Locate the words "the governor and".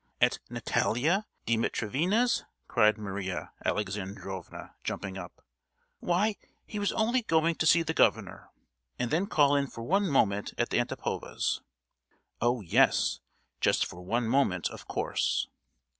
7.83-9.11